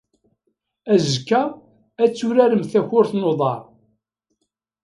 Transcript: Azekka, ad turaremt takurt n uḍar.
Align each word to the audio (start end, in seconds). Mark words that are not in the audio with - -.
Azekka, 0.93 1.41
ad 2.03 2.11
turaremt 2.17 2.69
takurt 2.73 3.11
n 3.13 3.27
uḍar. 3.29 3.61